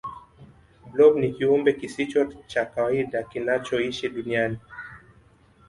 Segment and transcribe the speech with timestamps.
[0.93, 4.57] blob ni kiumbe kisicho cha kawaida kinachoishi duniani